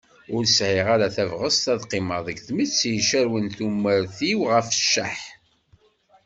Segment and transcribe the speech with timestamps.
[0.35, 5.17] Ur sɛiɣ ara tabɣest ad qqimeɣ deg tmetti icerwen tumert-iw ɣef cceḥ.